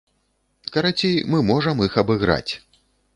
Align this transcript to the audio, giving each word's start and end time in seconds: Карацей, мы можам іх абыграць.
Карацей, 0.77 1.13
мы 1.33 1.41
можам 1.49 1.83
іх 1.89 1.99
абыграць. 2.03 2.49